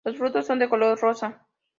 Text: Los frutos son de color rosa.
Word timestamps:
Los 0.03 0.17
frutos 0.17 0.47
son 0.47 0.57
de 0.57 0.67
color 0.67 0.97
rosa. 0.99 1.45